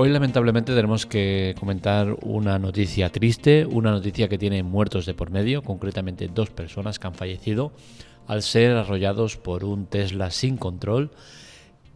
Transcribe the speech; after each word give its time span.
Hoy 0.00 0.10
lamentablemente 0.10 0.76
tenemos 0.76 1.06
que 1.06 1.56
comentar 1.58 2.16
una 2.22 2.56
noticia 2.60 3.10
triste, 3.10 3.66
una 3.66 3.90
noticia 3.90 4.28
que 4.28 4.38
tiene 4.38 4.62
muertos 4.62 5.06
de 5.06 5.14
por 5.14 5.30
medio, 5.32 5.64
concretamente 5.64 6.28
dos 6.28 6.50
personas 6.50 7.00
que 7.00 7.08
han 7.08 7.16
fallecido 7.16 7.72
al 8.28 8.44
ser 8.44 8.76
arrollados 8.76 9.36
por 9.36 9.64
un 9.64 9.86
Tesla 9.86 10.30
sin 10.30 10.56
control 10.56 11.10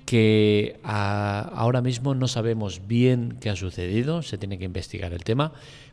que 0.05 0.81
ahora 0.83 1.81
mismo 1.81 2.17
no 2.17 2.27
sabemos 2.27 2.89
bien 2.89 3.39
qué 3.41 3.51
ha 3.51 3.57
sucedido, 3.57 4.23
se 4.23 4.37
tiene 4.37 4.59
que 4.59 4.65
investigar 4.65 5.13
el 5.13 5.23
tema, 5.23 5.53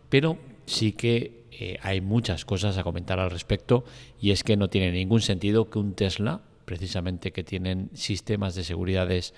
pero 0.09 0.39
sí 0.65 0.93
que 0.93 1.43
eh, 1.51 1.77
hay 1.83 2.01
muchas 2.01 2.43
cosas 2.43 2.79
a 2.79 2.83
comentar 2.83 3.19
al 3.19 3.29
respecto 3.29 3.83
y 4.19 4.31
es 4.31 4.43
que 4.43 4.57
no 4.57 4.67
tiene 4.67 4.91
ningún 4.91 5.21
sentido 5.21 5.69
que 5.69 5.77
un 5.77 5.93
Tesla, 5.93 6.41
precisamente 6.65 7.31
que 7.31 7.43
tienen 7.43 7.91
sistemas 7.93 8.55
de 8.55 8.63
seguridades 8.63 9.35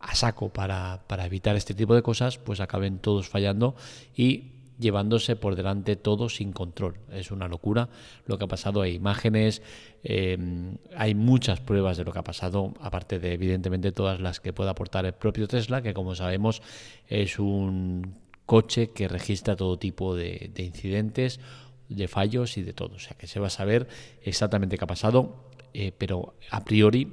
a 0.00 0.14
saco 0.14 0.50
para, 0.52 1.00
evitar 1.24 1.56
este 1.56 1.74
tipo 1.74 1.94
de 1.94 2.02
cosas, 2.02 2.38
pues 2.38 2.60
acaben 2.60 2.98
todos 2.98 3.28
fallando 3.28 3.74
y 4.16 4.52
llevándose 4.78 5.34
por 5.34 5.56
delante 5.56 5.96
todo 5.96 6.28
sin 6.28 6.52
control. 6.52 6.98
Es 7.10 7.32
una 7.32 7.48
locura 7.48 7.88
lo 8.26 8.38
que 8.38 8.44
ha 8.44 8.48
pasado. 8.48 8.82
Hay 8.82 8.94
imágenes, 8.94 9.60
em, 10.04 10.76
hay 10.96 11.14
muchas 11.16 11.60
pruebas 11.60 11.96
de 11.96 12.04
lo 12.04 12.12
que 12.12 12.20
ha 12.20 12.24
pasado, 12.24 12.74
aparte 12.80 13.18
de 13.18 13.32
evidentemente 13.32 13.90
todas 13.90 14.20
las 14.20 14.38
que 14.38 14.52
pueda 14.52 14.70
aportar 14.70 15.04
el 15.04 15.14
propio 15.14 15.48
Tesla, 15.48 15.82
que 15.82 15.94
como 15.94 16.14
sabemos 16.14 16.62
es 17.08 17.40
un 17.40 18.14
coche 18.46 18.90
que 18.92 19.08
registra 19.08 19.56
todo 19.56 19.78
tipo 19.78 20.14
de, 20.14 20.50
de 20.54 20.62
incidentes, 20.62 21.40
de 21.88 22.06
fallos 22.06 22.56
y 22.56 22.62
de 22.62 22.72
todo. 22.72 22.96
O 22.96 22.98
sea 23.00 23.16
que 23.16 23.26
se 23.26 23.40
va 23.40 23.48
a 23.48 23.50
saber 23.50 23.88
exactamente 24.22 24.78
qué 24.78 24.84
ha 24.84 24.88
pasado, 24.88 25.48
eh, 25.74 25.92
pero 25.96 26.34
a 26.50 26.64
priori 26.64 27.12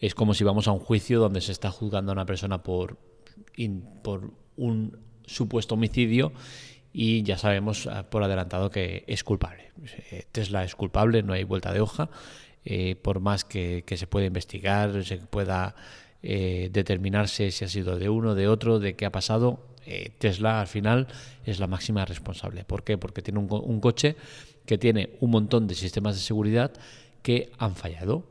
es 0.00 0.14
como 0.14 0.34
si 0.34 0.44
vamos 0.44 0.68
a 0.68 0.72
un 0.72 0.80
juicio 0.80 1.20
donde 1.20 1.40
se 1.40 1.52
está 1.52 1.70
juzgando 1.70 2.12
a 2.12 2.14
una 2.14 2.26
persona 2.26 2.62
por, 2.62 2.98
por 4.02 4.32
un 4.56 4.98
supuesto 5.26 5.74
homicidio 5.74 6.32
y 6.92 7.24
ya 7.24 7.36
sabemos 7.38 7.88
ah, 7.88 8.08
por 8.08 8.22
adelantado 8.22 8.70
que 8.70 9.04
es 9.08 9.24
culpable. 9.24 9.72
Eh, 10.10 10.24
Tesla 10.30 10.64
es 10.64 10.76
culpable, 10.76 11.22
no 11.22 11.32
hay 11.32 11.44
vuelta 11.44 11.72
de 11.72 11.80
hoja. 11.80 12.08
Eh, 12.64 12.96
por 12.96 13.20
más 13.20 13.44
que, 13.44 13.84
se 13.86 14.06
pueda 14.06 14.26
investigar, 14.26 15.04
se 15.04 15.18
pueda 15.18 15.74
eh, 16.22 16.70
determinarse 16.72 17.50
si 17.50 17.64
ha 17.64 17.68
sido 17.68 17.98
de 17.98 18.08
uno, 18.08 18.34
de 18.34 18.48
otro, 18.48 18.78
de 18.78 18.94
qué 18.94 19.06
ha 19.06 19.12
pasado, 19.12 19.66
Tesla 20.16 20.62
al 20.62 20.66
final 20.66 21.08
es 21.44 21.60
la 21.60 21.66
máxima 21.66 22.06
responsable. 22.06 22.64
¿Por 22.64 22.84
qué? 22.84 22.96
Porque 22.96 23.20
tiene 23.20 23.40
un 23.40 23.80
coche 23.80 24.16
que 24.64 24.78
tiene 24.78 25.10
un 25.20 25.30
montón 25.30 25.66
de 25.66 25.74
sistemas 25.74 26.14
de 26.14 26.22
seguridad 26.22 26.72
que 27.20 27.52
han 27.58 27.76
fallado 27.76 28.24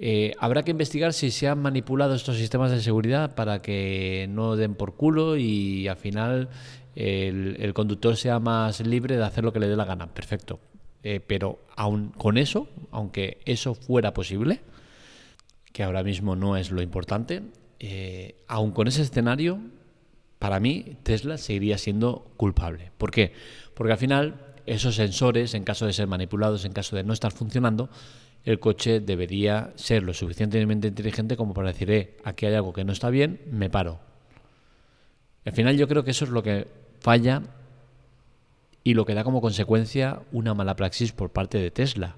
eh, 0.00 0.32
habrá 0.38 0.62
que 0.62 0.70
investigar 0.70 1.12
si 1.12 1.32
se 1.32 1.48
han 1.48 1.60
manipulado 1.60 2.14
estos 2.14 2.36
sistemas 2.36 2.70
de 2.70 2.80
seguridad 2.80 3.34
para 3.34 3.60
que 3.60 4.26
no 4.30 4.54
den 4.54 4.76
por 4.76 4.94
culo 4.94 5.36
y 5.36 5.88
al 5.88 5.96
final 5.96 6.48
el, 6.94 7.72
conductor 7.74 8.16
sea 8.16 8.38
más 8.38 8.80
libre 8.80 9.16
de 9.16 9.24
hacer 9.24 9.42
lo 9.42 9.52
que 9.52 9.58
le 9.58 9.68
dé 9.68 9.76
la 9.76 9.84
gana. 9.84 10.14
Perfecto. 10.14 10.60
Eh, 11.02 11.20
pero 11.24 11.60
aún 11.76 12.10
con 12.10 12.38
eso, 12.38 12.68
aunque 12.92 13.40
eso 13.44 13.74
fuera 13.74 14.14
posible, 14.14 14.60
que 15.72 15.82
ahora 15.82 16.04
mismo 16.04 16.36
no 16.36 16.56
es 16.56 16.70
lo 16.70 16.80
importante, 16.80 17.42
eh, 17.80 18.36
aún 18.46 18.70
con 18.70 18.86
ese 18.86 19.02
escenario, 19.02 19.60
para 20.38 20.60
mí 20.60 20.96
Tesla 21.02 21.38
seguiría 21.38 21.76
siendo 21.76 22.30
culpable. 22.36 22.92
¿Por 22.98 23.10
qué? 23.10 23.32
Porque 23.74 23.92
al 23.92 23.98
final 23.98 24.54
esos 24.66 24.94
sensores, 24.94 25.54
en 25.54 25.64
caso 25.64 25.86
de 25.86 25.92
ser 25.92 26.06
manipulados, 26.06 26.64
en 26.64 26.72
caso 26.72 26.94
de 26.94 27.04
no 27.04 27.12
estar 27.12 27.32
funcionando, 27.32 27.90
el 28.44 28.60
coche 28.60 29.00
debería 29.00 29.72
ser 29.76 30.02
lo 30.02 30.14
suficientemente 30.14 30.88
inteligente 30.88 31.36
como 31.36 31.54
para 31.54 31.68
decir, 31.68 31.90
eh, 31.90 32.16
aquí 32.24 32.46
hay 32.46 32.54
algo 32.54 32.72
que 32.72 32.84
no 32.84 32.92
está 32.92 33.10
bien, 33.10 33.40
me 33.50 33.70
paro. 33.70 34.00
Al 35.44 35.52
final 35.52 35.76
yo 35.76 35.88
creo 35.88 36.04
que 36.04 36.12
eso 36.12 36.24
es 36.24 36.30
lo 36.30 36.42
que 36.42 36.66
falla 37.00 37.42
y 38.84 38.94
lo 38.94 39.04
que 39.04 39.14
da 39.14 39.24
como 39.24 39.40
consecuencia 39.40 40.22
una 40.32 40.54
mala 40.54 40.76
praxis 40.76 41.12
por 41.12 41.30
parte 41.30 41.58
de 41.58 41.70
Tesla. 41.70 42.16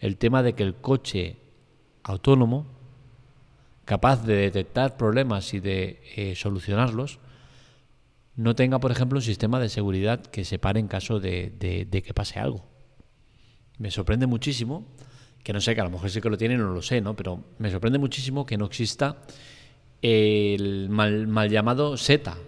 El 0.00 0.16
tema 0.16 0.42
de 0.42 0.54
que 0.54 0.62
el 0.64 0.74
coche 0.74 1.36
autónomo, 2.02 2.66
capaz 3.84 4.24
de 4.24 4.34
detectar 4.34 4.96
problemas 4.96 5.54
y 5.54 5.60
de 5.60 6.02
eh, 6.16 6.34
solucionarlos, 6.34 7.20
no 8.34 8.54
tenga, 8.54 8.80
por 8.80 8.90
ejemplo, 8.90 9.18
un 9.18 9.22
sistema 9.22 9.60
de 9.60 9.68
seguridad 9.68 10.20
que 10.20 10.44
se 10.44 10.58
pare 10.58 10.80
en 10.80 10.88
caso 10.88 11.20
de 11.20 11.52
que 11.90 12.14
pase 12.14 12.40
algo. 12.40 12.71
Me 13.82 13.90
sorprende 13.90 14.28
muchísimo 14.28 14.84
que 15.42 15.52
no 15.52 15.60
sé, 15.60 15.74
que 15.74 15.80
a 15.80 15.84
lo 15.84 15.90
mejor 15.90 16.08
sí 16.08 16.20
que 16.20 16.30
lo 16.30 16.38
tiene, 16.38 16.56
no 16.56 16.72
lo 16.72 16.82
sé, 16.82 17.00
¿no? 17.00 17.16
Pero 17.16 17.42
me 17.58 17.68
sorprende 17.68 17.98
muchísimo 17.98 18.46
que 18.46 18.56
no 18.56 18.66
exista 18.66 19.16
el 20.02 20.88
mal, 20.88 21.50
llamado 21.50 21.96
SETA, 21.96 22.38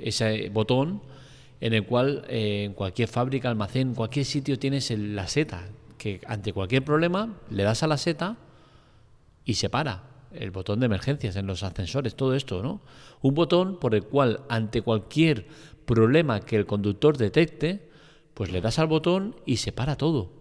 ese 0.00 0.48
botón 0.48 1.00
en 1.60 1.74
el 1.74 1.86
cual 1.86 2.24
eh, 2.28 2.64
en 2.64 2.74
cualquier 2.74 3.06
fábrica, 3.06 3.48
almacén, 3.48 3.94
cualquier 3.94 4.26
sitio 4.26 4.58
tienes 4.58 4.90
la 4.90 5.28
seta, 5.28 5.68
que 5.96 6.22
ante 6.26 6.52
cualquier 6.52 6.84
problema 6.84 7.36
le 7.50 7.62
das 7.62 7.84
a 7.84 7.86
la 7.86 7.96
seta 7.96 8.36
y 9.44 9.54
se 9.54 9.70
para. 9.70 10.02
El 10.32 10.50
botón 10.50 10.80
de 10.80 10.86
emergencias 10.86 11.36
en 11.36 11.46
los 11.46 11.62
ascensores, 11.62 12.16
todo 12.16 12.34
esto, 12.34 12.64
¿no? 12.64 12.80
Un 13.22 13.34
botón 13.34 13.78
por 13.78 13.94
el 13.94 14.02
cual 14.02 14.40
ante 14.48 14.82
cualquier 14.82 15.46
problema 15.86 16.40
que 16.40 16.56
el 16.56 16.66
conductor 16.66 17.16
detecte, 17.16 17.88
pues 18.34 18.50
le 18.50 18.60
das 18.60 18.80
al 18.80 18.88
botón 18.88 19.36
y 19.46 19.58
se 19.58 19.70
para 19.70 19.94
todo. 19.94 20.39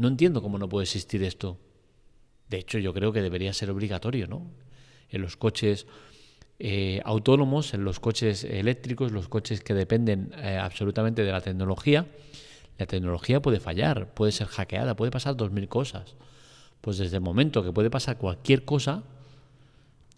No 0.00 0.08
entiendo 0.08 0.40
cómo 0.40 0.56
no 0.56 0.66
puede 0.66 0.84
existir 0.84 1.22
esto. 1.22 1.58
De 2.48 2.56
hecho, 2.56 2.78
yo 2.78 2.94
creo 2.94 3.12
que 3.12 3.20
debería 3.20 3.52
ser 3.52 3.70
obligatorio, 3.70 4.26
¿no? 4.28 4.50
En 5.10 5.20
los 5.20 5.36
coches 5.36 5.86
eh, 6.58 7.02
autónomos, 7.04 7.74
en 7.74 7.84
los 7.84 8.00
coches 8.00 8.44
eléctricos, 8.44 9.12
los 9.12 9.28
coches 9.28 9.60
que 9.60 9.74
dependen 9.74 10.32
eh, 10.38 10.56
absolutamente 10.56 11.22
de 11.22 11.30
la 11.30 11.42
tecnología, 11.42 12.06
la 12.78 12.86
tecnología 12.86 13.42
puede 13.42 13.60
fallar, 13.60 14.14
puede 14.14 14.32
ser 14.32 14.46
hackeada, 14.46 14.96
puede 14.96 15.10
pasar 15.10 15.36
dos 15.36 15.50
mil 15.52 15.68
cosas. 15.68 16.16
Pues 16.80 16.96
desde 16.96 17.16
el 17.16 17.22
momento 17.22 17.62
que 17.62 17.70
puede 17.70 17.90
pasar 17.90 18.16
cualquier 18.16 18.64
cosa, 18.64 19.02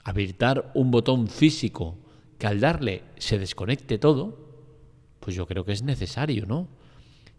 habilitar 0.04 0.70
un 0.74 0.92
botón 0.92 1.26
físico 1.26 1.96
que 2.38 2.46
al 2.46 2.60
darle 2.60 3.02
se 3.18 3.36
desconecte 3.36 3.98
todo, 3.98 4.38
pues 5.18 5.34
yo 5.34 5.44
creo 5.48 5.64
que 5.64 5.72
es 5.72 5.82
necesario, 5.82 6.46
¿no? 6.46 6.68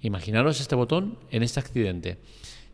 Imaginaros 0.03 0.59
este 0.59 0.75
botón 0.75 1.17
en 1.31 1.43
este 1.43 1.61
accidente. 1.61 2.17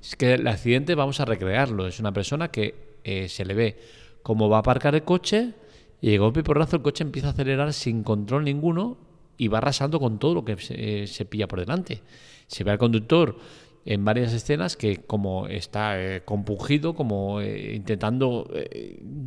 Es 0.01 0.15
que 0.15 0.33
el 0.33 0.47
accidente 0.47 0.95
vamos 0.95 1.19
a 1.19 1.25
recrearlo. 1.25 1.85
Es 1.85 1.99
una 1.99 2.11
persona 2.11 2.49
que 2.49 2.97
eh, 3.03 3.29
se 3.29 3.45
le 3.45 3.53
ve 3.53 3.79
cómo 4.23 4.49
va 4.49 4.57
a 4.57 4.59
aparcar 4.61 4.95
el 4.95 5.03
coche 5.03 5.53
y 6.01 6.09
de 6.09 6.17
golpe 6.17 6.41
porrazo 6.41 6.77
el 6.77 6.81
coche 6.81 7.03
empieza 7.03 7.27
a 7.27 7.31
acelerar 7.31 7.71
sin 7.71 8.03
control 8.03 8.45
ninguno 8.45 8.97
y 9.37 9.47
va 9.47 9.59
arrasando 9.59 9.99
con 9.99 10.17
todo 10.17 10.33
lo 10.33 10.43
que 10.43 10.57
se, 10.57 11.03
eh, 11.03 11.25
pilla 11.25 11.47
por 11.47 11.59
delante. 11.59 12.01
Se 12.47 12.63
ve 12.63 12.71
al 12.71 12.79
conductor 12.79 13.37
en 13.85 14.03
varias 14.03 14.33
escenas 14.33 14.75
que 14.75 14.97
como 14.97 15.47
está 15.47 16.01
eh, 16.01 16.23
compungido, 16.25 16.95
como 16.95 17.43
intentando 17.43 18.49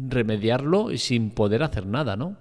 remediarlo 0.08 0.96
sin 0.98 1.30
poder 1.30 1.62
hacer 1.62 1.86
nada, 1.86 2.16
¿no? 2.16 2.36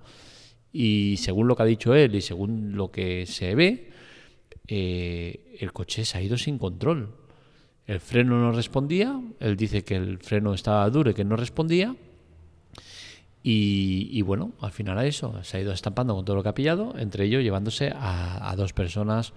Y 0.73 1.17
según 1.17 1.47
lo 1.47 1.55
que 1.55 1.63
ha 1.63 1.67
dicho 1.67 1.94
él 1.94 2.16
y 2.16 2.21
según 2.21 2.75
lo 2.75 2.89
que 2.89 3.27
se 3.27 3.53
ve, 3.53 3.91
eh, 4.73 5.57
el 5.59 5.73
coche 5.73 6.05
se 6.05 6.17
ha 6.17 6.21
ido 6.21 6.37
sin 6.37 6.57
control. 6.57 7.13
El 7.87 7.99
freno 7.99 8.39
no 8.39 8.53
respondía, 8.53 9.19
él 9.41 9.57
dice 9.57 9.83
que 9.83 9.97
el 9.97 10.19
freno 10.19 10.53
estaba 10.53 10.89
duro 10.89 11.11
y 11.11 11.13
que 11.13 11.25
no 11.25 11.35
respondía. 11.35 11.93
Y, 13.43 14.21
bueno, 14.21 14.53
al 14.61 14.71
final 14.71 14.97
a 14.97 15.05
eso, 15.05 15.43
se 15.43 15.57
ha 15.57 15.59
ido 15.59 15.73
estampando 15.73 16.15
con 16.15 16.23
todo 16.23 16.37
lo 16.37 16.43
que 16.43 16.49
ha 16.49 16.53
pillado, 16.53 16.93
entre 16.97 17.25
ellos 17.25 17.43
llevándose 17.43 17.91
a, 17.93 18.53
dos 18.55 18.71
personas 18.71 19.33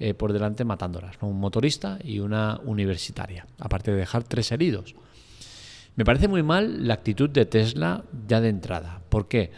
eh, 0.00 0.12
por 0.12 0.32
delante 0.32 0.64
matándolas, 0.64 1.18
un 1.20 1.38
motorista 1.38 1.98
y 2.02 2.18
una 2.18 2.58
universitaria, 2.64 3.46
aparte 3.60 3.92
de 3.92 3.98
dejar 3.98 4.24
tres 4.24 4.50
heridos. 4.50 4.96
Me 5.94 6.04
parece 6.04 6.26
muy 6.26 6.42
mal 6.42 6.88
la 6.88 6.94
actitud 6.94 7.30
de 7.30 7.44
Tesla 7.44 8.02
ya 8.26 8.40
de 8.40 8.48
entrada. 8.48 9.02
¿Por 9.08 9.28
qué? 9.28 9.52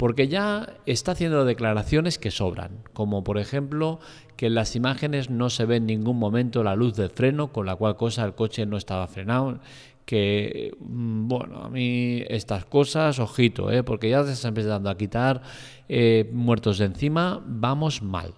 Porque 0.00 0.28
ya 0.28 0.78
está 0.86 1.12
haciendo 1.12 1.44
declaraciones 1.44 2.18
que 2.18 2.30
sobran, 2.30 2.84
como 2.94 3.22
por 3.22 3.36
ejemplo 3.36 4.00
que 4.38 4.46
en 4.46 4.54
las 4.54 4.74
imágenes 4.74 5.28
no 5.28 5.50
se 5.50 5.66
ve 5.66 5.76
en 5.76 5.84
ningún 5.84 6.18
momento 6.18 6.64
la 6.64 6.74
luz 6.74 6.96
del 6.96 7.10
freno, 7.10 7.52
con 7.52 7.66
la 7.66 7.76
cual 7.76 7.98
cosa 7.98 8.24
el 8.24 8.34
coche 8.34 8.64
no 8.64 8.78
estaba 8.78 9.06
frenado, 9.08 9.60
que 10.06 10.72
mm, 10.80 11.28
bueno, 11.28 11.64
a 11.64 11.68
mí 11.68 12.24
estas 12.30 12.64
cosas, 12.64 13.18
ojito, 13.18 13.70
¿eh? 13.70 13.82
porque 13.82 14.08
ya 14.08 14.24
se 14.24 14.32
está 14.32 14.48
empezando 14.48 14.88
a 14.88 14.96
quitar 14.96 15.42
eh, 15.86 16.30
muertos 16.32 16.78
de 16.78 16.86
encima, 16.86 17.44
vamos 17.44 18.00
mal, 18.00 18.32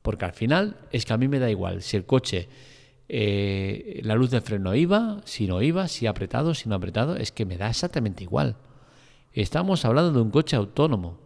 porque 0.00 0.24
al 0.24 0.32
final 0.32 0.78
es 0.90 1.04
que 1.04 1.12
a 1.12 1.18
mí 1.18 1.28
me 1.28 1.38
da 1.38 1.50
igual 1.50 1.82
si 1.82 1.98
el 1.98 2.06
coche... 2.06 2.48
Eh, 3.06 4.00
la 4.02 4.14
luz 4.14 4.30
del 4.30 4.40
freno 4.40 4.74
iba, 4.74 5.20
si 5.26 5.46
no 5.46 5.60
iba, 5.60 5.88
si 5.88 6.06
apretado, 6.06 6.54
si 6.54 6.70
no 6.70 6.74
apretado, 6.74 7.16
es 7.16 7.32
que 7.32 7.44
me 7.44 7.58
da 7.58 7.68
exactamente 7.68 8.24
igual. 8.24 8.56
Estamos 9.34 9.84
hablando 9.84 10.12
de 10.12 10.20
un 10.20 10.30
coche 10.30 10.54
autónomo 10.54 11.18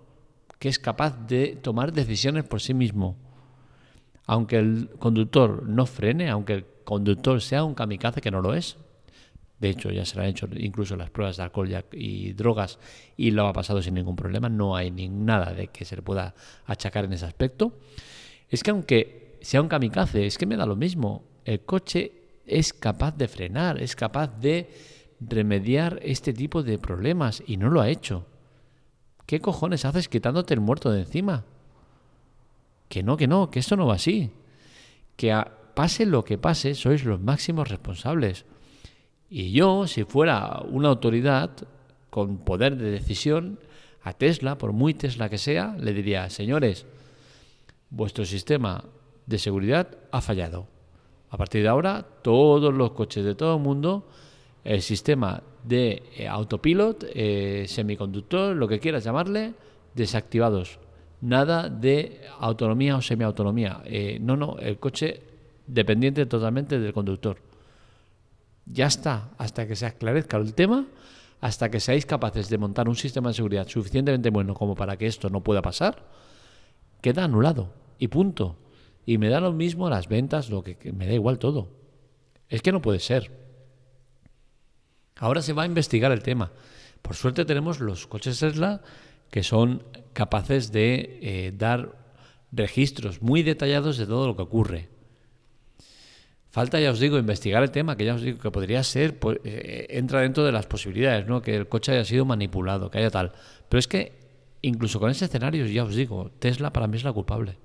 que 0.59 0.71
es 0.71 0.79
capaz 0.79 1.27
de 1.27 1.59
tomar 1.61 1.93
decisiones 1.93 2.45
por 2.45 2.63
sí 2.63 2.73
mismo. 2.73 3.17
Aunque 4.25 4.57
el 4.57 4.89
conductor 4.99 5.69
no 5.69 5.85
frene, 5.85 6.31
aunque 6.31 6.55
el 6.55 6.67
conductor 6.85 7.43
sea 7.43 7.65
un 7.65 7.75
kamikaze 7.75 8.23
que 8.23 8.31
no 8.31 8.41
lo 8.41 8.55
es, 8.55 8.79
De 9.61 9.69
hecho, 9.71 9.91
ya 9.91 10.05
se 10.05 10.17
le 10.17 10.23
han 10.23 10.29
hecho 10.29 10.49
incluso 10.57 10.95
las 10.95 11.11
pruebas 11.11 11.37
de 11.37 11.43
alcohol 11.43 11.69
y 11.93 12.33
drogas 12.33 12.79
y 13.17 13.33
lo 13.33 13.47
ha 13.49 13.53
pasado 13.53 13.83
sin 13.83 13.95
ningún 13.95 14.15
problema. 14.15 14.49
No 14.49 14.77
hay 14.77 14.91
ni 14.91 15.09
nada 15.09 15.53
de 15.53 15.67
que 15.67 15.85
se 15.85 15.97
le 15.97 16.03
pueda 16.03 16.35
achacar 16.65 17.05
en 17.05 17.13
ese 17.13 17.27
aspecto. 17.27 17.73
Es 18.49 18.63
que 18.63 18.71
aunque 18.71 19.37
sea 19.43 19.61
un 19.61 19.69
kamikaze, 19.69 20.27
es 20.27 20.39
que 20.39 20.47
me 20.47 20.57
da 20.57 20.65
lo 20.65 20.77
mismo. 20.77 21.25
El 21.45 21.61
coche 21.61 22.13
es 22.47 22.73
capaz 22.73 23.17
de 23.17 23.27
frenar, 23.27 23.83
es 23.83 23.97
capaz 23.97 24.29
de 24.29 24.71
remediar 25.21 26.01
este 26.03 26.33
tipo 26.33 26.63
de 26.63 26.79
problemas 26.79 27.43
y 27.47 27.57
no 27.57 27.71
lo 27.71 27.81
ha 27.81 27.89
hecho. 27.89 28.27
¿Qué 29.27 29.41
cojones 29.41 29.85
haces 29.85 30.09
quitándote 30.09 30.55
el 30.55 30.61
muerto 30.61 30.91
de 30.91 31.01
encima? 31.01 31.45
Que 32.89 33.03
no, 33.03 33.17
que 33.17 33.27
no, 33.27 33.51
que 33.51 33.59
esto 33.59 33.77
no 33.77 33.87
va 33.87 33.95
así. 33.95 34.31
Que 35.17 35.39
pase 35.75 36.07
lo 36.07 36.25
que 36.25 36.39
pase, 36.39 36.75
sois 36.75 37.05
los 37.05 37.21
máximos 37.21 37.69
responsables. 37.69 38.47
Y 39.29 39.53
yo, 39.53 39.87
si 39.87 40.05
fuera 40.05 40.63
una 40.71 40.89
autoridad 40.89 41.51
con 42.11 42.39
poder 42.39 42.77
de 42.77 42.91
decisión, 42.91 43.59
a 44.03 44.15
Tesla, 44.15 44.57
por 44.57 44.73
muy 44.73 44.95
Tesla 44.95 45.29
que 45.29 45.37
sea, 45.37 45.77
le 45.79 45.93
diría, 45.93 46.31
señores, 46.31 46.87
vuestro 47.91 48.25
sistema 48.25 48.85
de 49.27 49.39
seguridad 49.39 49.99
ha 50.11 50.23
fallado. 50.23 50.67
A 51.31 51.37
partir 51.37 51.63
de 51.63 51.69
ahora, 51.69 52.07
todos 52.23 52.73
los 52.73 52.93
coches 52.93 53.25
de 53.25 53.35
todo 53.35 53.57
el 53.57 53.63
mundo, 53.63 54.09
el 54.65 54.83
sistema 54.83 55.43
de 55.65 56.03
eh, 56.17 56.29
autopilot, 56.29 57.05
eh, 57.15 57.65
semiconductor, 57.69 58.57
lo 58.57 58.69
que 58.69 58.81
quieras 58.81 59.05
llamarle, 59.05 59.55
desactivados. 59.95 60.79
Nada 61.21 61.69
de 61.69 62.23
autonomía 62.39 62.97
o 62.97 63.03
semiautonomía. 63.03 63.83
Eh, 63.85 64.19
no, 64.21 64.37
no, 64.37 64.57
el 64.59 64.79
coche 64.79 65.23
dependiente 65.67 66.27
totalmente 66.27 66.79
del 66.79 66.93
conductor. 66.93 67.39
Ya 68.67 68.87
está, 68.87 69.31
hasta 69.39 69.67
que 69.67 69.77
se 69.77 69.87
esclarezca 69.87 70.37
el 70.37 70.55
tema, 70.55 70.87
hasta 71.41 71.71
que 71.71 71.81
seáis 71.81 72.07
capaces 72.07 72.49
de 72.49 72.59
montar 72.59 72.89
un 72.89 72.97
sistema 72.97 73.31
de 73.31 73.35
seguridad 73.35 73.67
suficientemente 73.69 74.31
bueno 74.31 74.55
como 74.55 74.75
para 74.75 74.97
que 74.97 75.07
esto 75.07 75.31
no 75.31 75.43
pueda 75.43 75.63
pasar, 75.63 76.05
queda 77.01 77.25
anulado. 77.25 77.73
Y 77.99 78.09
punto. 78.09 78.57
Y 79.07 79.19
me 79.19 79.29
da 79.29 79.41
lo 79.41 79.53
mismo 79.53 79.89
las 79.91 80.09
ventas, 80.09 80.51
lo 80.51 80.63
que 80.63 80.77
me 80.93 81.07
da 81.07 81.15
igual 81.15 81.39
todo. 81.39 81.69
Es 82.49 82.63
que 82.63 82.73
no 82.73 82.81
puede 82.81 83.01
ser. 83.01 83.48
Ahora 85.19 85.43
se 85.43 85.53
va 85.53 85.65
a 85.65 85.67
investigar 85.67 86.13
el 86.13 86.23
tema. 86.23 86.53
Por 87.03 87.17
suerte 87.17 87.45
tenemos 87.45 87.81
los 87.81 88.07
coches 88.07 88.39
Tesla 88.39 88.83
que 89.31 89.43
son 89.43 89.83
capaces 90.13 90.73
de 90.73 91.19
eh, 91.23 91.53
dar 91.57 91.97
registros 92.53 93.21
muy 93.21 93.43
detallados 93.43 93.99
de 93.99 94.07
todo 94.07 94.27
lo 94.27 94.37
que 94.37 94.43
ocurre. 94.43 94.89
Falta, 96.51 96.81
ya 96.81 96.91
os 96.91 96.99
digo, 96.99 97.19
investigar 97.19 97.63
el 97.63 97.71
tema, 97.71 97.97
que 97.97 98.07
ya 98.07 98.15
os 98.15 98.23
digo 98.23 98.39
que 98.39 98.51
podría 98.51 98.83
ser, 98.83 99.19
pues, 99.19 99.39
eh, 99.45 99.87
entra 99.91 100.23
dentro 100.23 100.45
de 100.45 100.53
las 100.53 100.67
posibilidades, 100.67 101.27
¿no? 101.27 101.43
Que 101.43 101.55
el 101.55 101.69
coche 101.69 101.93
haya 101.93 102.05
sido 102.05 102.25
manipulado, 102.25 102.91
que 102.91 102.99
haya 102.99 103.11
tal. 103.11 103.33
Pero 103.69 103.79
es 103.79 103.87
que, 103.87 104.13
incluso 104.63 104.99
con 104.99 105.11
ese 105.11 105.27
escenario, 105.27 105.67
ya 105.67 105.85
os 105.85 105.95
digo, 105.95 106.31
Tesla 106.39 106.73
para 106.73 106.87
mí 106.87 106.97
es 106.97 107.05
la 107.05 107.13
culpable. 107.13 107.59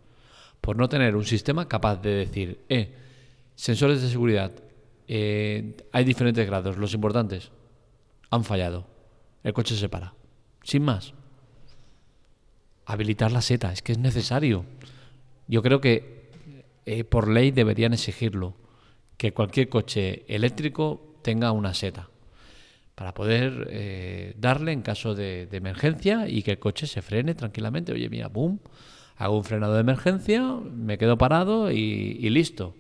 Por 0.59 0.75
no 0.75 0.89
tener 0.89 1.15
un 1.15 1.23
sistema 1.23 1.67
capaz 1.67 2.01
de 2.01 2.11
decir, 2.11 2.59
eh, 2.67 2.93
sensores 3.55 4.01
de 4.01 4.09
seguridad, 4.09 4.51
eh, 5.07 5.77
hay 5.91 6.03
diferentes 6.03 6.45
grados, 6.45 6.77
los 6.77 6.93
importantes 6.93 7.51
han 8.29 8.43
fallado. 8.43 8.87
El 9.43 9.53
coche 9.53 9.75
se 9.75 9.89
para. 9.89 10.13
Sin 10.63 10.83
más. 10.83 11.13
Habilitar 12.85 13.31
la 13.31 13.41
seta, 13.41 13.71
es 13.71 13.81
que 13.81 13.91
es 13.91 13.97
necesario. 13.97 14.65
Yo 15.47 15.61
creo 15.61 15.81
que 15.81 16.31
eh, 16.85 17.03
por 17.03 17.27
ley 17.27 17.51
deberían 17.51 17.93
exigirlo 17.93 18.55
que 19.17 19.33
cualquier 19.33 19.69
coche 19.69 20.25
eléctrico 20.27 21.17
tenga 21.21 21.51
una 21.51 21.73
seta 21.73 22.09
para 22.95 23.13
poder 23.13 23.67
eh, 23.71 24.35
darle 24.37 24.71
en 24.71 24.81
caso 24.81 25.15
de, 25.15 25.47
emergencia 25.51 26.27
y 26.27 26.43
que 26.43 26.51
el 26.51 26.59
coche 26.59 26.87
se 26.87 27.01
frene 27.01 27.33
tranquilamente. 27.35 27.91
Oye, 27.91 28.09
mira, 28.09 28.27
boom, 28.27 28.59
hago 29.17 29.37
un 29.37 29.43
frenado 29.43 29.73
de 29.73 29.81
emergencia, 29.81 30.43
me 30.43 30.97
quedo 30.97 31.17
parado 31.17 31.71
y, 31.71 32.29
listo. 32.29 32.75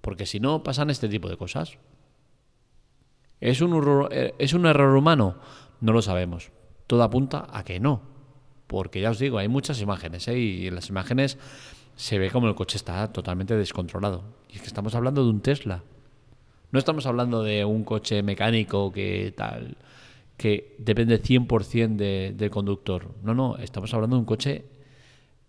Porque 0.00 0.26
si 0.26 0.40
no, 0.40 0.62
pasan 0.62 0.90
este 0.90 1.08
tipo 1.08 1.28
de 1.28 1.36
cosas. 1.36 1.78
¿Es 3.40 3.60
un, 3.60 3.74
error, 3.74 4.08
eh, 4.12 4.34
¿Es 4.38 4.52
un 4.52 4.66
error 4.66 4.96
humano? 4.96 5.36
No 5.80 5.92
lo 5.92 6.02
sabemos. 6.02 6.50
Todo 6.86 7.02
apunta 7.02 7.46
a 7.52 7.64
que 7.64 7.80
no. 7.80 8.02
Porque 8.66 9.00
ya 9.00 9.10
os 9.10 9.18
digo, 9.18 9.38
hay 9.38 9.48
muchas 9.48 9.80
imágenes 9.80 10.28
¿eh? 10.28 10.38
y 10.38 10.66
en 10.66 10.74
las 10.74 10.88
imágenes 10.88 11.38
se 11.96 12.18
ve 12.18 12.30
como 12.30 12.48
el 12.48 12.54
coche 12.54 12.76
está 12.76 13.12
totalmente 13.12 13.56
descontrolado. 13.56 14.22
Y 14.48 14.56
es 14.56 14.60
que 14.60 14.68
estamos 14.68 14.94
hablando 14.94 15.24
de 15.24 15.30
un 15.30 15.40
Tesla. 15.40 15.82
No 16.70 16.78
estamos 16.78 17.06
hablando 17.06 17.42
de 17.42 17.64
un 17.64 17.84
coche 17.84 18.22
mecánico 18.22 18.92
que 18.92 19.32
tal 19.36 19.76
que 20.38 20.76
depende 20.78 21.20
100% 21.20 21.96
de, 21.96 22.32
del 22.34 22.50
conductor. 22.50 23.08
No, 23.22 23.34
no, 23.34 23.56
estamos 23.56 23.92
hablando 23.92 24.16
de 24.16 24.20
un 24.20 24.26
coche 24.26 24.64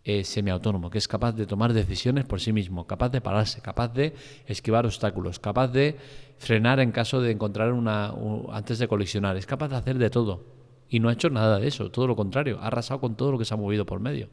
eh, 0.03 0.23
semiautónomo, 0.23 0.89
que 0.89 0.97
es 0.97 1.07
capaz 1.07 1.33
de 1.33 1.45
tomar 1.45 1.73
decisiones 1.73 2.25
por 2.25 2.39
sí 2.39 2.53
mismo, 2.53 2.87
capaz 2.87 3.09
de 3.09 3.19
pararse, 3.19 3.61
capaz 3.61 3.89
de 3.89 4.13
esquivar 4.47 4.85
obstáculos, 4.85 5.39
capaz 5.39 5.67
de 5.67 5.97
frenar 6.37 6.79
en 6.79 6.91
caso 6.91 7.21
de 7.21 7.31
encontrar 7.31 7.73
una 7.73 8.13
antes 8.51 8.79
de 8.79 8.87
colisionar, 8.87 9.35
es 9.35 9.45
capaz 9.45 9.67
de 9.67 9.75
hacer 9.75 9.97
de 9.97 10.09
todo. 10.09 10.45
Y 10.89 10.99
no 10.99 11.09
ha 11.09 11.13
hecho 11.13 11.29
nada 11.29 11.59
de 11.59 11.67
eso, 11.67 11.91
todo 11.91 12.07
lo 12.07 12.15
contrario, 12.15 12.59
ha 12.61 12.67
arrasado 12.67 13.01
con 13.01 13.15
todo 13.15 13.31
lo 13.33 13.37
que 13.37 13.45
se 13.45 13.53
ha 13.53 13.57
movido 13.57 13.85
por 13.85 13.99
medio. 13.99 14.29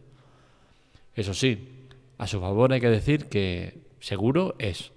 Eso 1.14 1.34
sí, 1.34 1.88
a 2.16 2.26
su 2.26 2.40
favor 2.40 2.72
hay 2.72 2.80
que 2.80 2.88
decir 2.88 3.26
que 3.26 3.82
seguro 4.00 4.54
es, 4.58 4.92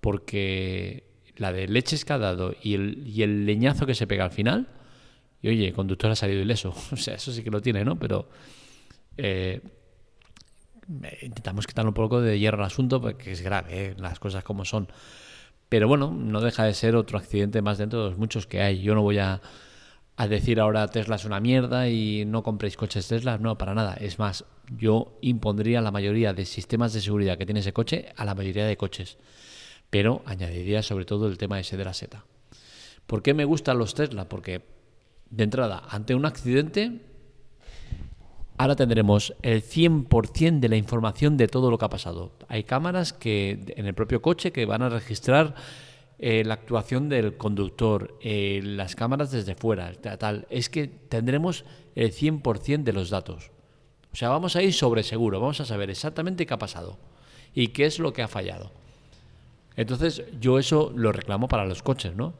porque 0.00 1.04
la 1.36 1.52
de 1.52 1.68
leches 1.68 2.04
que 2.04 2.12
ha 2.12 2.18
dado 2.18 2.54
y 2.62 2.74
el, 2.74 3.02
y 3.06 3.22
el 3.22 3.46
leñazo 3.46 3.86
que 3.86 3.94
se 3.94 4.06
pega 4.06 4.24
al 4.24 4.30
final, 4.30 4.68
y 5.40 5.48
oye, 5.48 5.68
el 5.68 5.74
conductor 5.74 6.10
ha 6.10 6.16
salido 6.16 6.42
ileso, 6.42 6.74
o 6.92 6.96
sea, 6.96 7.14
eso 7.14 7.32
sí 7.32 7.42
que 7.42 7.50
lo 7.50 7.62
tiene, 7.62 7.84
¿no? 7.84 7.98
Pero 7.98 8.28
eh, 9.16 9.60
intentamos 11.22 11.66
quitarle 11.66 11.88
un 11.88 11.94
poco 11.94 12.20
de 12.20 12.38
hierro 12.38 12.58
al 12.58 12.66
asunto, 12.66 13.00
porque 13.00 13.32
es 13.32 13.42
grave, 13.42 13.86
¿eh? 13.86 13.94
las 13.98 14.18
cosas 14.18 14.44
como 14.44 14.64
son. 14.64 14.88
Pero 15.68 15.88
bueno, 15.88 16.12
no 16.12 16.40
deja 16.40 16.64
de 16.64 16.74
ser 16.74 16.94
otro 16.96 17.18
accidente 17.18 17.62
más 17.62 17.78
dentro 17.78 18.02
de 18.02 18.10
los 18.10 18.18
muchos 18.18 18.46
que 18.46 18.60
hay. 18.60 18.82
Yo 18.82 18.94
no 18.94 19.02
voy 19.02 19.18
a 19.18 19.40
a 20.16 20.28
decir 20.28 20.60
ahora 20.60 20.88
Tesla 20.88 21.16
es 21.16 21.24
una 21.24 21.40
mierda 21.40 21.88
y 21.88 22.24
no 22.24 22.42
compréis 22.42 22.76
coches 22.76 23.06
Tesla. 23.06 23.38
No, 23.38 23.58
para 23.58 23.74
nada. 23.74 23.94
Es 23.94 24.18
más, 24.18 24.44
yo 24.76 25.18
impondría 25.20 25.82
la 25.82 25.90
mayoría 25.90 26.32
de 26.32 26.46
sistemas 26.46 26.92
de 26.94 27.02
seguridad 27.02 27.36
que 27.36 27.44
tiene 27.44 27.60
ese 27.60 27.74
coche 27.74 28.12
a 28.16 28.24
la 28.24 28.34
mayoría 28.34 28.66
de 28.66 28.76
coches. 28.76 29.18
Pero 29.90 30.22
añadiría 30.24 30.82
sobre 30.82 31.04
todo 31.04 31.28
el 31.28 31.38
tema 31.38 31.60
ese 31.60 31.76
de 31.76 31.84
la 31.84 31.92
seta. 31.92 32.24
¿Por 33.06 33.22
qué 33.22 33.34
me 33.34 33.44
gustan 33.44 33.78
los 33.78 33.94
Tesla? 33.94 34.28
Porque, 34.28 34.62
de 35.30 35.44
entrada, 35.44 35.82
ante 35.88 36.14
un 36.14 36.24
accidente, 36.24 37.02
ahora 38.58 38.76
tendremos 38.76 39.34
el 39.42 39.62
100% 39.62 40.60
de 40.60 40.68
la 40.68 40.76
información 40.76 41.36
de 41.36 41.48
todo 41.48 41.70
lo 41.70 41.78
que 41.78 41.84
ha 41.84 41.90
pasado. 41.90 42.32
Hay 42.48 42.64
cámaras 42.64 43.12
que 43.12 43.74
en 43.76 43.86
el 43.86 43.94
propio 43.94 44.22
coche 44.22 44.52
que 44.52 44.66
van 44.66 44.82
a 44.82 44.88
registrar 44.88 45.54
eh, 46.18 46.44
la 46.44 46.54
actuación 46.54 47.08
del 47.08 47.36
conductor, 47.36 48.16
eh, 48.22 48.60
las 48.62 48.96
cámaras 48.96 49.30
desde 49.30 49.54
fuera, 49.54 49.92
tal, 49.92 50.46
es 50.48 50.70
que 50.70 50.86
tendremos 50.86 51.64
el 51.94 52.12
100% 52.12 52.84
de 52.84 52.92
los 52.92 53.10
datos. 53.10 53.50
O 54.12 54.16
sea, 54.16 54.30
vamos 54.30 54.56
a 54.56 54.62
ir 54.62 54.72
sobre 54.72 55.02
seguro, 55.02 55.40
vamos 55.40 55.60
a 55.60 55.66
saber 55.66 55.90
exactamente 55.90 56.46
qué 56.46 56.54
ha 56.54 56.58
pasado 56.58 56.98
y 57.54 57.68
qué 57.68 57.84
es 57.84 57.98
lo 57.98 58.14
que 58.14 58.22
ha 58.22 58.28
fallado. 58.28 58.72
Entonces, 59.76 60.22
yo 60.40 60.58
eso 60.58 60.90
lo 60.96 61.12
reclamo 61.12 61.48
para 61.48 61.66
los 61.66 61.82
coches, 61.82 62.16
¿no? 62.16 62.32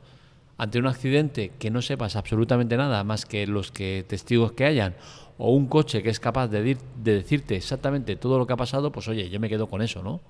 Ante 0.59 0.79
un 0.79 0.87
accidente 0.87 1.53
que 1.59 1.71
no 1.71 1.83
sepas 1.83 2.17
absolutamente 2.17 2.77
nada 2.77 3.05
más 3.05 3.27
que 3.27 3.47
los 3.47 3.71
que 3.71 4.05
testigos 4.09 4.53
que 4.53 4.65
hayan, 4.65 4.95
o 5.39 5.55
un 5.55 5.67
coche 5.67 6.03
que 6.03 6.09
es 6.09 6.19
capaz 6.19 6.49
de, 6.49 6.79
de 7.03 7.13
decirte 7.13 7.57
exactamente 7.57 8.17
todo 8.17 8.39
lo 8.39 8.47
que 8.47 8.55
ha 8.55 8.57
pasado, 8.57 8.91
pues 8.91 9.07
oye, 9.09 9.29
yo 9.29 9.39
me 9.39 9.49
quedo 9.49 9.67
con 9.67 9.83
eso, 9.83 10.03
¿no? 10.03 10.21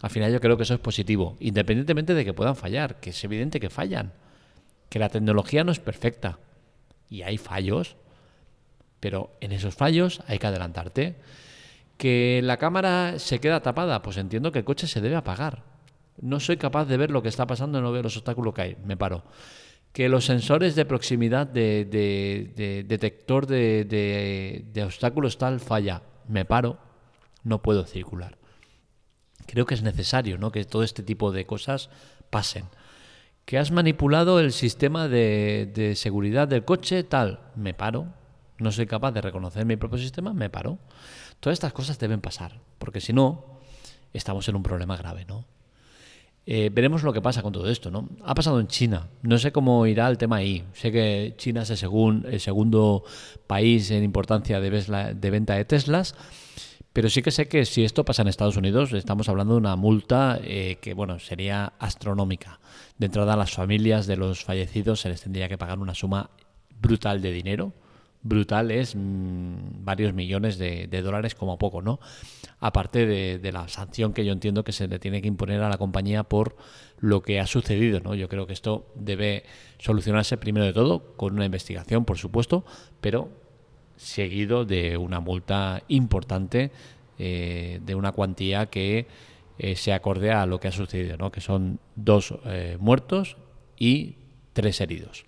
Al 0.00 0.10
final 0.10 0.32
yo 0.32 0.40
creo 0.40 0.56
que 0.56 0.64
eso 0.64 0.74
es 0.74 0.80
positivo, 0.80 1.36
independientemente 1.38 2.12
de 2.14 2.24
que 2.24 2.34
puedan 2.34 2.56
fallar, 2.56 2.98
que 2.98 3.10
es 3.10 3.24
evidente 3.24 3.60
que 3.60 3.70
fallan, 3.70 4.12
que 4.88 4.98
la 4.98 5.08
tecnología 5.08 5.62
no 5.62 5.70
es 5.70 5.78
perfecta 5.78 6.38
y 7.08 7.22
hay 7.22 7.38
fallos, 7.38 7.94
pero 8.98 9.30
en 9.40 9.52
esos 9.52 9.74
fallos 9.74 10.22
hay 10.26 10.38
que 10.38 10.46
adelantarte. 10.46 11.16
Que 11.98 12.40
la 12.42 12.56
cámara 12.56 13.18
se 13.18 13.38
queda 13.38 13.60
tapada, 13.60 14.00
pues 14.02 14.16
entiendo 14.16 14.50
que 14.50 14.60
el 14.60 14.64
coche 14.64 14.86
se 14.86 15.00
debe 15.00 15.16
apagar. 15.16 15.62
No 16.22 16.40
soy 16.40 16.56
capaz 16.56 16.86
de 16.86 16.96
ver 16.96 17.10
lo 17.10 17.22
que 17.22 17.28
está 17.28 17.46
pasando, 17.46 17.82
no 17.82 17.92
veo 17.92 18.02
los 18.02 18.16
obstáculos 18.16 18.54
que 18.54 18.62
hay, 18.62 18.76
me 18.84 18.96
paro. 18.96 19.24
Que 19.92 20.08
los 20.08 20.24
sensores 20.24 20.74
de 20.74 20.86
proximidad 20.86 21.46
de, 21.46 21.84
de 21.84 22.84
detector 22.88 23.46
de 23.46 24.82
obstáculos 24.86 25.36
tal 25.36 25.60
falla, 25.60 26.00
me 26.26 26.46
paro, 26.46 26.78
no 27.44 27.60
puedo 27.60 27.84
circular 27.84 28.38
creo 29.46 29.66
que 29.66 29.74
es 29.74 29.82
necesario 29.82 30.38
¿no? 30.38 30.52
que 30.52 30.64
todo 30.64 30.82
este 30.82 31.02
tipo 31.02 31.32
de 31.32 31.46
cosas 31.46 31.90
pasen. 32.30 32.64
Que 33.44 33.58
has 33.58 33.70
manipulado 33.70 34.38
el 34.38 34.52
sistema 34.52 35.08
de, 35.08 35.92
seguridad 35.96 36.46
del 36.48 36.64
coche, 36.64 37.02
tal, 37.02 37.40
me 37.56 37.74
paro. 37.74 38.06
No 38.58 38.70
soy 38.70 38.86
capaz 38.86 39.12
de 39.12 39.20
reconocer 39.20 39.66
mi 39.66 39.76
propio 39.76 39.98
sistema, 39.98 40.32
me 40.32 40.48
paro. 40.48 40.78
Todas 41.40 41.54
estas 41.54 41.72
cosas 41.72 41.98
deben 41.98 42.20
pasar, 42.20 42.60
porque 42.78 43.00
si 43.00 43.12
no, 43.12 43.58
estamos 44.12 44.48
en 44.48 44.54
un 44.54 44.62
problema 44.62 44.96
grave, 44.96 45.24
¿no? 45.24 45.44
Eh, 46.44 46.70
veremos 46.72 47.04
lo 47.04 47.12
que 47.12 47.22
pasa 47.22 47.40
con 47.40 47.52
todo 47.52 47.68
esto, 47.70 47.90
¿no? 47.90 48.08
Ha 48.24 48.34
pasado 48.34 48.58
en 48.58 48.66
China. 48.66 49.08
No 49.22 49.38
sé 49.38 49.52
cómo 49.52 49.86
irá 49.86 50.08
el 50.08 50.18
tema 50.18 50.36
ahí. 50.36 50.64
Sé 50.72 50.90
que 50.90 51.34
China 51.36 51.62
es 51.62 51.70
el, 51.70 52.24
el 52.26 52.40
segundo 52.40 53.04
país 53.46 53.90
en 53.90 54.02
importancia 54.02 54.60
de, 54.60 55.30
venta 55.30 55.54
de 55.54 55.64
Teslas. 55.64 56.14
Pero 56.92 57.08
sí 57.08 57.22
que 57.22 57.30
sé 57.30 57.48
que 57.48 57.64
si 57.64 57.84
esto 57.84 58.04
pasa 58.04 58.22
en 58.22 58.28
Estados 58.28 58.56
Unidos, 58.56 58.92
estamos 58.92 59.28
hablando 59.28 59.54
de 59.54 59.60
una 59.60 59.76
multa 59.76 60.38
eh, 60.42 60.78
que, 60.82 60.94
bueno, 60.94 61.18
sería 61.20 61.72
astronómica. 61.78 62.60
De 62.98 63.06
entrada, 63.06 63.34
a 63.34 63.36
las 63.36 63.52
familias 63.52 64.06
de 64.06 64.16
los 64.16 64.44
fallecidos 64.44 65.00
se 65.00 65.08
les 65.08 65.22
tendría 65.22 65.48
que 65.48 65.56
pagar 65.56 65.78
una 65.78 65.94
suma 65.94 66.30
brutal 66.80 67.22
de 67.22 67.32
dinero. 67.32 67.72
Brutal 68.22 68.70
es 68.70 68.94
mm, 68.94 69.84
varios 69.84 70.14
millones 70.14 70.58
de, 70.58 70.86
dólares 71.02 71.34
como 71.34 71.58
poco, 71.58 71.82
¿no? 71.82 71.98
Aparte 72.60 73.06
de, 73.06 73.52
la 73.52 73.66
sanción 73.68 74.12
que 74.12 74.24
yo 74.24 74.32
entiendo 74.32 74.62
que 74.62 74.72
se 74.72 74.86
le 74.86 74.98
tiene 74.98 75.20
que 75.20 75.28
imponer 75.28 75.60
a 75.62 75.68
la 75.68 75.78
compañía 75.78 76.22
por 76.22 76.56
lo 76.98 77.22
que 77.22 77.40
ha 77.40 77.46
sucedido, 77.46 78.00
¿no? 78.00 78.14
Yo 78.14 78.28
creo 78.28 78.46
que 78.46 78.52
esto 78.52 78.86
debe 78.94 79.44
solucionarse 79.78 80.36
primero 80.36 80.64
de 80.64 80.72
todo 80.72 81.16
con 81.16 81.34
una 81.34 81.44
investigación, 81.44 82.04
por 82.04 82.18
supuesto, 82.18 82.64
pero 83.00 83.28
seguido 83.96 84.64
de 84.64 84.96
una 84.96 85.20
multa 85.20 85.82
importante, 85.88 86.70
eh, 87.18 87.80
de 87.84 87.94
una 87.94 88.12
cuantía 88.12 88.66
que 88.66 89.06
eh, 89.58 89.76
se 89.76 89.92
acorde 89.92 90.30
a 90.30 90.46
lo 90.46 90.60
que 90.60 90.68
ha 90.68 90.72
sucedido, 90.72 91.16
¿no? 91.16 91.30
que 91.30 91.40
son 91.40 91.78
dos 91.94 92.34
eh, 92.44 92.76
muertos 92.80 93.36
y 93.76 94.16
tres 94.52 94.80
heridos. 94.80 95.24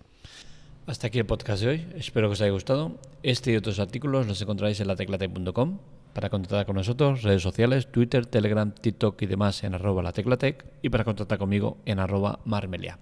Hasta 0.87 1.07
aquí 1.07 1.19
el 1.19 1.25
podcast 1.25 1.63
de 1.63 1.69
hoy, 1.69 1.87
espero 1.97 2.29
que 2.29 2.35
os 2.35 2.41
haya 2.43 2.51
gustado. 2.51 2.93
Este 3.23 3.53
y 3.53 3.57
otros 3.57 3.79
artículos 3.79 4.27
los 4.27 4.41
encontraréis 4.43 4.81
en 4.81 4.89
lateclatec.com. 4.89 5.79
Para 6.13 6.29
contactar 6.29 6.67
con 6.67 6.77
nosotros, 6.77 7.23
redes 7.23 7.43
sociales, 7.43 7.91
Twitter, 7.91 8.27
Telegram, 8.27 8.71
TikTok 8.71 9.21
y 9.23 9.27
demás 9.27 9.65
en 9.65 9.75
arroba 9.75 10.03
lateclatec 10.03 10.65
y 10.83 10.91
para 10.91 11.05
contactar 11.05 11.39
conmigo 11.39 11.79
en 11.87 12.01
arroba 12.01 12.41
marmelia. 12.45 12.99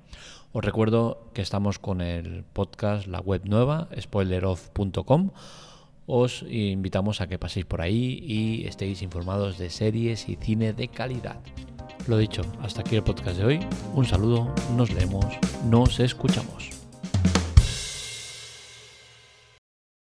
Os 0.52 0.64
recuerdo 0.64 1.28
que 1.34 1.42
estamos 1.42 1.80
con 1.80 2.00
el 2.00 2.44
podcast, 2.44 3.08
la 3.08 3.20
web 3.20 3.42
nueva, 3.46 3.88
spoileroff.com. 4.00 5.30
Os 6.06 6.44
invitamos 6.48 7.20
a 7.20 7.26
que 7.26 7.38
paséis 7.38 7.66
por 7.66 7.80
ahí 7.80 8.22
y 8.24 8.66
estéis 8.66 9.02
informados 9.02 9.58
de 9.58 9.70
series 9.70 10.28
y 10.28 10.36
cine 10.36 10.72
de 10.72 10.86
calidad. 10.86 11.40
Lo 12.06 12.16
dicho, 12.16 12.42
hasta 12.62 12.82
aquí 12.82 12.94
el 12.94 13.02
podcast 13.02 13.38
de 13.38 13.44
hoy. 13.44 13.60
Un 13.94 14.04
saludo, 14.06 14.54
nos 14.76 14.92
leemos, 14.92 15.26
nos 15.68 15.98
escuchamos. 16.00 16.81